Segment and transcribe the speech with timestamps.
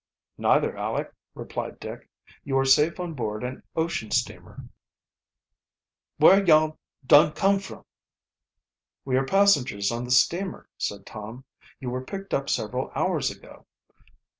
[0.39, 2.09] "Neither, Aleck," replied Dick.
[2.43, 4.55] "You are safe on board an ocean steamer."
[6.19, 7.85] "An' yo' whar yo' dun come from?"
[9.05, 11.45] "We are passengers on the steamer," said Tom.
[11.79, 13.67] "You were picked up several hours ago."